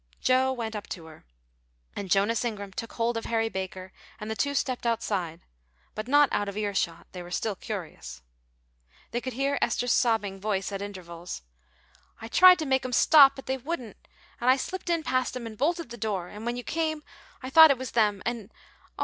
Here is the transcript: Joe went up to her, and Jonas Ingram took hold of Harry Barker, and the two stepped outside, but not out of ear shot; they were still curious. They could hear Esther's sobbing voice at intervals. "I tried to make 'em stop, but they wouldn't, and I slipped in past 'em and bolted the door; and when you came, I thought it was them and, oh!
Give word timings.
Joe 0.19 0.51
went 0.51 0.75
up 0.75 0.87
to 0.89 1.05
her, 1.05 1.25
and 1.95 2.09
Jonas 2.09 2.43
Ingram 2.43 2.73
took 2.73 2.93
hold 2.93 3.17
of 3.17 3.25
Harry 3.25 3.49
Barker, 3.49 3.93
and 4.19 4.31
the 4.31 4.35
two 4.35 4.55
stepped 4.55 4.87
outside, 4.87 5.41
but 5.93 6.07
not 6.07 6.27
out 6.31 6.49
of 6.49 6.57
ear 6.57 6.73
shot; 6.73 7.05
they 7.11 7.21
were 7.21 7.29
still 7.29 7.55
curious. 7.55 8.23
They 9.11 9.21
could 9.21 9.33
hear 9.33 9.59
Esther's 9.61 9.91
sobbing 9.91 10.39
voice 10.39 10.71
at 10.71 10.81
intervals. 10.81 11.43
"I 12.19 12.29
tried 12.29 12.57
to 12.57 12.65
make 12.65 12.83
'em 12.83 12.93
stop, 12.93 13.35
but 13.35 13.45
they 13.45 13.57
wouldn't, 13.57 13.97
and 14.39 14.49
I 14.49 14.57
slipped 14.57 14.89
in 14.89 15.03
past 15.03 15.35
'em 15.35 15.45
and 15.45 15.55
bolted 15.55 15.91
the 15.91 15.97
door; 15.97 16.29
and 16.29 16.47
when 16.47 16.57
you 16.57 16.63
came, 16.63 17.03
I 17.43 17.51
thought 17.51 17.69
it 17.69 17.77
was 17.77 17.91
them 17.91 18.23
and, 18.25 18.51
oh! 18.97 18.99